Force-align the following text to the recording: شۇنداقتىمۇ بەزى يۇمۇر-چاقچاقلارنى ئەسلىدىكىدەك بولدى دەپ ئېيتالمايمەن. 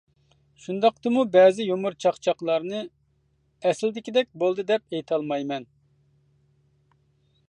شۇنداقتىمۇ 0.61 1.25
بەزى 1.35 1.67
يۇمۇر-چاقچاقلارنى 1.67 2.81
ئەسلىدىكىدەك 3.71 4.31
بولدى 4.45 4.65
دەپ 4.71 4.97
ئېيتالمايمەن. 4.97 5.71